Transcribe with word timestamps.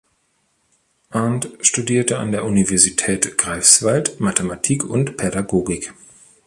Arndt 1.11 1.49
studierte 1.61 2.17
an 2.17 2.31
der 2.31 2.43
Universität 2.43 3.37
Greifswald 3.37 4.19
Mathematik 4.19 4.83
und 4.83 5.15
Pädagogik. 5.15 5.93